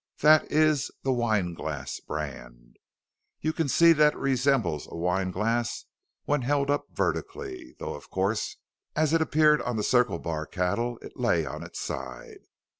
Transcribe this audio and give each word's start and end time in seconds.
"That 0.21 0.51
is 0.51 0.89
the 1.03 1.13
'Wine 1.13 1.53
Glass' 1.53 1.99
brand. 1.99 2.77
You 3.39 3.53
can 3.53 3.67
see 3.67 3.93
that 3.93 4.13
it 4.13 4.17
resembles 4.17 4.87
a 4.89 4.95
wine 4.95 5.29
glass 5.29 5.85
when 6.25 6.41
held 6.41 6.71
up 6.71 6.87
vertically, 6.91 7.75
though 7.77 7.93
of 7.93 8.09
course 8.09 8.57
as 8.95 9.13
it 9.13 9.21
appeared 9.21 9.61
on 9.61 9.75
the 9.77 9.83
Circle 9.83 10.17
Bar 10.17 10.47
cattle 10.47 10.97
it 11.03 11.17
lay 11.19 11.45
on 11.45 11.61
its 11.61 11.79
side. 11.79 12.39